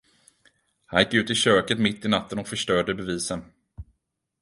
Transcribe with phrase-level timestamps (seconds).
[0.85, 3.43] Han gick ut i köket mitt i natten och förstörde bevisen.